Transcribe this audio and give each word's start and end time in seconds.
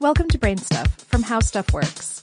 Welcome 0.00 0.28
to 0.28 0.38
Brain 0.38 0.58
Stuff 0.58 0.94
from 1.08 1.24
How 1.24 1.40
Stuff 1.40 1.72
Works. 1.72 2.22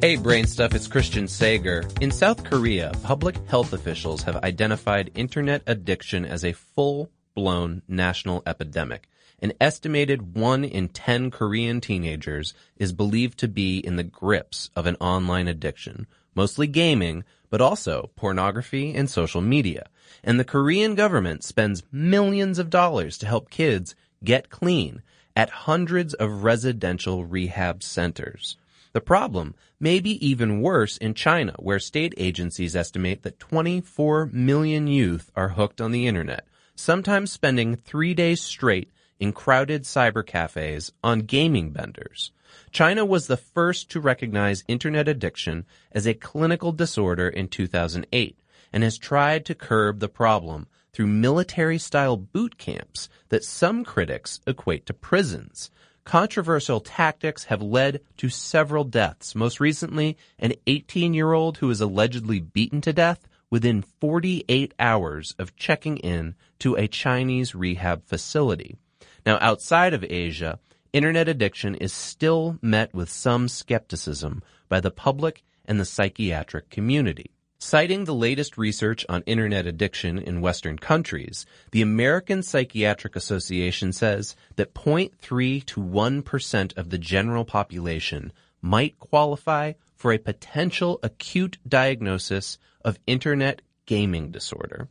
Hey, 0.00 0.16
Brain 0.16 0.46
Stuff, 0.46 0.74
it's 0.74 0.86
Christian 0.86 1.28
Sager. 1.28 1.86
In 2.00 2.10
South 2.10 2.42
Korea, 2.44 2.92
public 3.02 3.36
health 3.46 3.74
officials 3.74 4.22
have 4.22 4.36
identified 4.36 5.10
internet 5.14 5.64
addiction 5.66 6.24
as 6.24 6.46
a 6.46 6.54
full 6.54 7.10
blown 7.34 7.82
national 7.86 8.42
epidemic. 8.46 9.06
An 9.40 9.52
estimated 9.60 10.34
1 10.34 10.64
in 10.64 10.88
10 10.88 11.30
Korean 11.30 11.82
teenagers 11.82 12.54
is 12.78 12.94
believed 12.94 13.38
to 13.40 13.48
be 13.48 13.80
in 13.80 13.96
the 13.96 14.04
grips 14.04 14.70
of 14.74 14.86
an 14.86 14.96
online 14.98 15.46
addiction, 15.46 16.06
mostly 16.34 16.66
gaming, 16.66 17.22
but 17.50 17.60
also 17.60 18.10
pornography 18.16 18.94
and 18.94 19.10
social 19.10 19.42
media. 19.42 19.88
And 20.24 20.40
the 20.40 20.44
Korean 20.44 20.94
government 20.94 21.44
spends 21.44 21.82
millions 21.92 22.58
of 22.58 22.70
dollars 22.70 23.18
to 23.18 23.26
help 23.26 23.50
kids 23.50 23.94
get 24.24 24.50
clean 24.50 25.02
at 25.34 25.50
hundreds 25.50 26.14
of 26.14 26.44
residential 26.44 27.24
rehab 27.24 27.82
centers. 27.82 28.56
The 28.92 29.00
problem 29.00 29.54
may 29.80 30.00
be 30.00 30.24
even 30.26 30.60
worse 30.60 30.98
in 30.98 31.14
China, 31.14 31.54
where 31.58 31.78
state 31.78 32.14
agencies 32.18 32.76
estimate 32.76 33.22
that 33.22 33.38
24 33.38 34.26
million 34.26 34.86
youth 34.86 35.30
are 35.34 35.50
hooked 35.50 35.80
on 35.80 35.92
the 35.92 36.06
internet, 36.06 36.46
sometimes 36.74 37.32
spending 37.32 37.76
three 37.76 38.12
days 38.12 38.42
straight 38.42 38.90
in 39.18 39.32
crowded 39.32 39.84
cyber 39.84 40.26
cafes 40.26 40.92
on 41.02 41.20
gaming 41.20 41.70
benders. 41.70 42.32
China 42.70 43.04
was 43.04 43.28
the 43.28 43.36
first 43.36 43.90
to 43.90 44.00
recognize 44.00 44.64
internet 44.68 45.08
addiction 45.08 45.64
as 45.92 46.06
a 46.06 46.12
clinical 46.12 46.72
disorder 46.72 47.28
in 47.28 47.48
2008 47.48 48.36
and 48.72 48.82
has 48.82 48.98
tried 48.98 49.44
to 49.46 49.54
curb 49.54 50.00
the 50.00 50.08
problem 50.08 50.66
through 50.92 51.06
military 51.06 51.78
style 51.78 52.16
boot 52.16 52.58
camps 52.58 53.08
that 53.28 53.44
some 53.44 53.84
critics 53.84 54.40
equate 54.46 54.86
to 54.86 54.94
prisons. 54.94 55.70
Controversial 56.04 56.80
tactics 56.80 57.44
have 57.44 57.62
led 57.62 58.00
to 58.16 58.28
several 58.28 58.84
deaths, 58.84 59.34
most 59.34 59.60
recently, 59.60 60.16
an 60.38 60.52
18 60.66 61.14
year 61.14 61.32
old 61.32 61.58
who 61.58 61.68
was 61.68 61.80
allegedly 61.80 62.40
beaten 62.40 62.80
to 62.80 62.92
death 62.92 63.28
within 63.50 63.82
48 64.00 64.74
hours 64.78 65.34
of 65.38 65.54
checking 65.56 65.98
in 65.98 66.34
to 66.58 66.74
a 66.74 66.88
Chinese 66.88 67.54
rehab 67.54 68.04
facility. 68.04 68.76
Now, 69.24 69.38
outside 69.40 69.94
of 69.94 70.04
Asia, 70.04 70.58
internet 70.92 71.28
addiction 71.28 71.74
is 71.76 71.92
still 71.92 72.58
met 72.60 72.92
with 72.92 73.08
some 73.08 73.48
skepticism 73.48 74.42
by 74.68 74.80
the 74.80 74.90
public 74.90 75.44
and 75.64 75.78
the 75.78 75.84
psychiatric 75.84 76.70
community. 76.70 77.30
Citing 77.64 78.06
the 78.06 78.12
latest 78.12 78.58
research 78.58 79.06
on 79.08 79.22
internet 79.24 79.68
addiction 79.68 80.18
in 80.18 80.40
Western 80.40 80.76
countries, 80.78 81.46
the 81.70 81.80
American 81.80 82.42
Psychiatric 82.42 83.14
Association 83.14 83.92
says 83.92 84.34
that 84.56 84.74
0.3 84.74 85.64
to 85.66 85.80
1% 85.80 86.76
of 86.76 86.90
the 86.90 86.98
general 86.98 87.44
population 87.44 88.32
might 88.60 88.98
qualify 88.98 89.74
for 89.94 90.12
a 90.12 90.18
potential 90.18 90.98
acute 91.04 91.56
diagnosis 91.66 92.58
of 92.84 92.98
internet 93.06 93.62
gaming 93.86 94.32
disorder. 94.32 94.88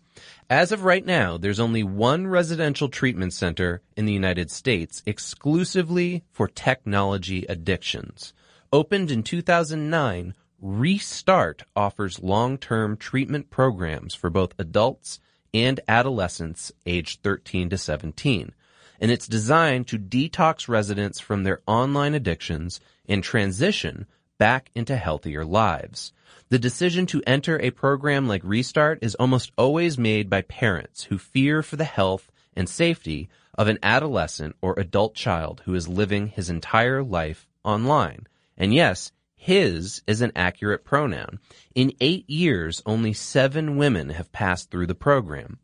As 0.50 0.72
of 0.72 0.86
right 0.86 1.06
now, 1.06 1.38
there's 1.38 1.60
only 1.60 1.84
one 1.84 2.26
residential 2.26 2.88
treatment 2.88 3.34
center 3.34 3.82
in 3.98 4.06
the 4.06 4.14
United 4.14 4.50
States 4.50 5.04
exclusively 5.06 6.24
for 6.32 6.48
technology 6.48 7.46
addictions. 7.50 8.34
Opened 8.72 9.12
in 9.12 9.24
2009, 9.24 10.34
Restart 10.62 11.64
offers 11.76 12.22
long-term 12.22 12.98
treatment 12.98 13.50
programs 13.50 14.14
for 14.14 14.30
both 14.30 14.54
adults 14.60 15.20
and 15.54 15.80
adolescents 15.88 16.72
aged 16.86 17.24
13 17.24 17.70
to 17.72 17.78
17. 17.78 18.54
And 19.00 19.12
it's 19.12 19.28
designed 19.28 19.88
to 19.88 19.98
detox 19.98 20.68
residents 20.68 21.20
from 21.20 21.44
their 21.44 21.62
online 21.66 22.14
addictions 22.14 22.80
and 23.10 23.24
transition 23.24 24.06
back 24.38 24.70
into 24.76 24.96
healthier 24.96 25.44
lives. 25.44 26.14
The 26.50 26.60
decision 26.60 27.08
to 27.08 27.24
enter 27.26 27.60
a 27.60 27.72
program 27.72 28.28
like 28.28 28.44
Restart 28.44 29.00
is 29.02 29.16
almost 29.16 29.52
always 29.58 29.98
made 29.98 30.30
by 30.30 30.44
parents 30.44 31.06
who 31.06 31.18
fear 31.18 31.64
for 31.64 31.76
the 31.76 31.86
health 31.86 32.32
and 32.56 32.70
safety 32.70 33.30
of 33.56 33.68
an 33.68 33.80
adolescent 33.82 34.56
or 34.62 34.80
adult 34.80 35.16
child 35.16 35.64
who 35.66 35.74
is 35.74 35.88
living 35.88 36.28
his 36.28 36.50
entire 36.50 37.02
life 37.02 37.48
online. 37.64 38.28
And 38.58 38.74
yes, 38.74 39.12
his 39.42 40.04
is 40.06 40.22
an 40.22 40.32
accurate 40.36 40.86
pronoun. 40.86 41.40
In 41.74 41.96
eight 42.00 42.30
years, 42.30 42.84
only 42.86 43.12
seven 43.12 43.76
women 43.76 44.10
have 44.10 44.32
passed 44.32 44.70
through 44.70 44.86
the 44.86 44.94
program. 44.94 45.58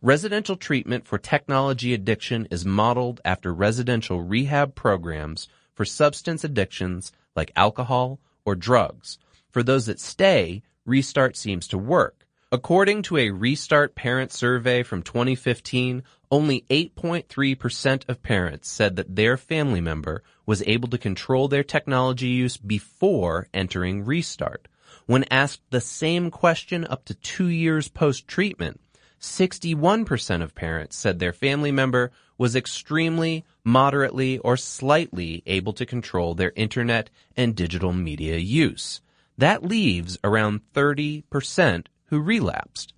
Residential 0.00 0.56
treatment 0.56 1.06
for 1.06 1.18
technology 1.18 1.92
addiction 1.92 2.48
is 2.50 2.64
modeled 2.64 3.20
after 3.26 3.52
residential 3.52 4.22
rehab 4.22 4.74
programs 4.74 5.46
for 5.74 5.84
substance 5.84 6.42
addictions 6.42 7.12
like 7.36 7.52
alcohol 7.54 8.18
or 8.46 8.54
drugs. 8.54 9.18
For 9.50 9.62
those 9.62 9.84
that 9.84 10.00
stay, 10.00 10.62
Restart 10.86 11.36
seems 11.36 11.68
to 11.68 11.76
work. 11.76 12.17
According 12.50 13.02
to 13.02 13.18
a 13.18 13.28
Restart 13.28 13.94
parent 13.94 14.32
survey 14.32 14.82
from 14.82 15.02
2015, 15.02 16.02
only 16.30 16.64
8.3% 16.70 18.08
of 18.08 18.22
parents 18.22 18.70
said 18.70 18.96
that 18.96 19.16
their 19.16 19.36
family 19.36 19.82
member 19.82 20.22
was 20.46 20.62
able 20.66 20.88
to 20.88 20.96
control 20.96 21.48
their 21.48 21.62
technology 21.62 22.28
use 22.28 22.56
before 22.56 23.48
entering 23.52 24.02
Restart. 24.02 24.66
When 25.04 25.26
asked 25.30 25.60
the 25.68 25.82
same 25.82 26.30
question 26.30 26.86
up 26.86 27.04
to 27.04 27.14
two 27.14 27.48
years 27.48 27.88
post-treatment, 27.88 28.80
61% 29.20 30.42
of 30.42 30.54
parents 30.54 30.96
said 30.96 31.18
their 31.18 31.34
family 31.34 31.72
member 31.72 32.12
was 32.38 32.56
extremely, 32.56 33.44
moderately, 33.62 34.38
or 34.38 34.56
slightly 34.56 35.42
able 35.44 35.74
to 35.74 35.84
control 35.84 36.34
their 36.34 36.54
internet 36.56 37.10
and 37.36 37.54
digital 37.54 37.92
media 37.92 38.38
use. 38.38 39.02
That 39.36 39.64
leaves 39.64 40.16
around 40.24 40.62
30% 40.72 41.88
who 42.08 42.20
relapsed. 42.20 42.92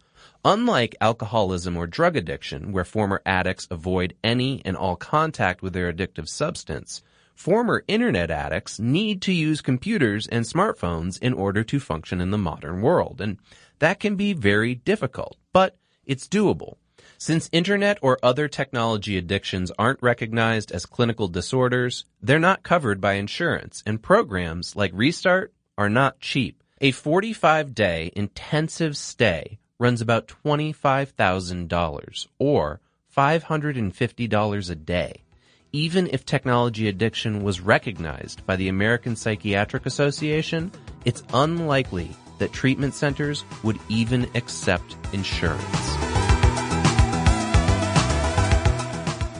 Unlike 0.44 0.96
alcoholism 1.00 1.76
or 1.76 1.86
drug 1.86 2.16
addiction, 2.16 2.72
where 2.72 2.84
former 2.84 3.20
addicts 3.26 3.68
avoid 3.70 4.14
any 4.24 4.62
and 4.64 4.76
all 4.76 4.96
contact 4.96 5.60
with 5.60 5.74
their 5.74 5.92
addictive 5.92 6.28
substance, 6.28 7.02
former 7.34 7.84
internet 7.88 8.30
addicts 8.30 8.78
need 8.78 9.20
to 9.22 9.32
use 9.32 9.60
computers 9.60 10.26
and 10.26 10.44
smartphones 10.44 11.18
in 11.20 11.34
order 11.34 11.62
to 11.64 11.78
function 11.78 12.20
in 12.20 12.30
the 12.30 12.38
modern 12.38 12.80
world. 12.80 13.20
And 13.20 13.38
that 13.80 14.00
can 14.00 14.16
be 14.16 14.32
very 14.32 14.74
difficult, 14.74 15.36
but 15.52 15.76
it's 16.06 16.28
doable. 16.28 16.76
Since 17.18 17.50
internet 17.52 17.98
or 18.00 18.18
other 18.22 18.48
technology 18.48 19.18
addictions 19.18 19.70
aren't 19.78 20.02
recognized 20.02 20.72
as 20.72 20.86
clinical 20.86 21.28
disorders, 21.28 22.06
they're 22.22 22.38
not 22.38 22.62
covered 22.62 22.98
by 22.98 23.14
insurance, 23.14 23.82
and 23.84 24.02
programs 24.02 24.74
like 24.74 24.90
Restart 24.94 25.52
are 25.76 25.90
not 25.90 26.20
cheap. 26.20 26.59
A 26.82 26.92
45 26.92 27.74
day 27.74 28.10
intensive 28.16 28.96
stay 28.96 29.58
runs 29.78 30.00
about 30.00 30.32
$25,000 30.46 32.26
or 32.38 32.80
$550 33.14 34.70
a 34.70 34.74
day. 34.74 35.22
Even 35.72 36.08
if 36.10 36.24
technology 36.24 36.88
addiction 36.88 37.42
was 37.42 37.60
recognized 37.60 38.46
by 38.46 38.56
the 38.56 38.68
American 38.68 39.14
Psychiatric 39.14 39.84
Association, 39.84 40.72
it's 41.04 41.22
unlikely 41.34 42.16
that 42.38 42.54
treatment 42.54 42.94
centers 42.94 43.44
would 43.62 43.78
even 43.90 44.26
accept 44.34 44.96
insurance. 45.12 45.89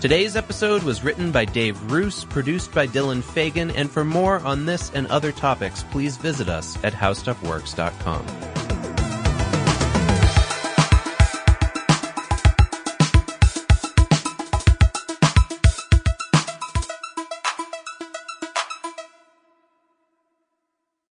Today's 0.01 0.35
episode 0.35 0.83
was 0.83 1.05
written 1.05 1.31
by 1.31 1.45
Dave 1.45 1.93
Roos, 1.93 2.25
produced 2.25 2.73
by 2.73 2.87
Dylan 2.87 3.23
Fagan, 3.23 3.71
and 3.73 3.91
for 3.91 4.03
more 4.03 4.41
on 4.41 4.65
this 4.65 4.91
and 4.95 5.07
other 5.09 5.31
topics, 5.31 5.85
please 5.91 6.17
visit 6.17 6.49
us 6.49 6.83
at 6.83 6.95
howstuffworks.com. 6.95 8.50